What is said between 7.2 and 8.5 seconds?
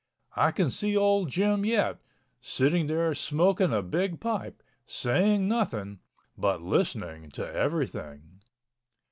to everything.